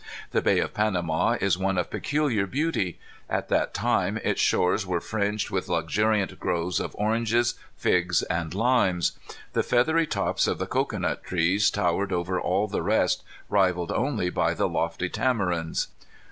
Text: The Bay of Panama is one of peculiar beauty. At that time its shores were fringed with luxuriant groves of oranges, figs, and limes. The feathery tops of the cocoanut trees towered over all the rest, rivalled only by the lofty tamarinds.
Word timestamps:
The 0.31 0.41
Bay 0.41 0.57
of 0.57 0.73
Panama 0.73 1.37
is 1.39 1.59
one 1.59 1.77
of 1.77 1.91
peculiar 1.91 2.47
beauty. 2.47 2.97
At 3.29 3.49
that 3.49 3.71
time 3.71 4.17
its 4.23 4.41
shores 4.41 4.83
were 4.83 4.99
fringed 4.99 5.51
with 5.51 5.67
luxuriant 5.69 6.39
groves 6.39 6.79
of 6.79 6.95
oranges, 6.95 7.53
figs, 7.77 8.23
and 8.23 8.51
limes. 8.55 9.11
The 9.53 9.61
feathery 9.61 10.07
tops 10.07 10.47
of 10.47 10.57
the 10.57 10.65
cocoanut 10.65 11.23
trees 11.23 11.69
towered 11.69 12.11
over 12.11 12.39
all 12.41 12.67
the 12.67 12.81
rest, 12.81 13.21
rivalled 13.47 13.91
only 13.91 14.31
by 14.31 14.55
the 14.55 14.67
lofty 14.67 15.07
tamarinds. 15.07 15.89